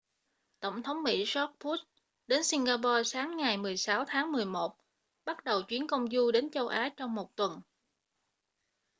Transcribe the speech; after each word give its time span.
tổng 0.59 0.83
thống 0.83 1.03
mỹ 1.03 1.17
george 1.17 1.41
w 1.59 1.63
bush 1.63 1.83
đến 2.27 2.43
singapore 2.43 3.03
sáng 3.05 3.37
ngày 3.37 3.57
16 3.57 4.03
tháng 4.07 4.31
11 4.31 4.75
bắt 5.25 5.43
đầu 5.43 5.61
chuyến 5.63 5.87
công 5.87 6.11
du 6.11 6.31
đến 6.31 6.49
châu 6.51 6.67
á 6.67 6.89
trong 6.97 7.15
một 7.15 7.35
tuần 7.35 7.61